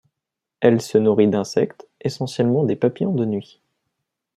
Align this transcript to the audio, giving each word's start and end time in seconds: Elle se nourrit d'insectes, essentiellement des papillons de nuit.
Elle 0.61 0.81
se 0.81 0.97
nourrit 0.97 1.27
d'insectes, 1.27 1.87
essentiellement 2.01 2.63
des 2.63 2.75
papillons 2.75 3.13
de 3.13 3.23
nuit. 3.23 3.61